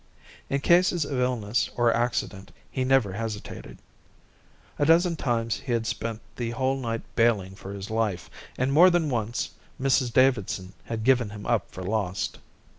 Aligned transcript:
In 0.49 0.61
cases 0.61 1.05
of 1.05 1.19
illness 1.19 1.69
or 1.75 1.93
accident 1.93 2.51
he 2.71 2.83
never 2.83 3.13
hesitated. 3.13 3.77
A 4.79 4.85
dozen 4.87 5.15
times 5.15 5.59
he 5.59 5.73
had 5.73 5.85
spent 5.85 6.21
the 6.37 6.49
whole 6.49 6.75
night 6.77 7.03
baling 7.15 7.53
for 7.53 7.71
his 7.71 7.91
life, 7.91 8.27
and 8.57 8.73
more 8.73 8.89
than 8.89 9.11
once 9.11 9.51
Mrs 9.79 10.11
Davidson 10.11 10.73
had 10.85 11.03
given 11.03 11.29
him 11.29 11.45
up 11.45 11.69
for 11.69 11.83
lost. 11.83 12.39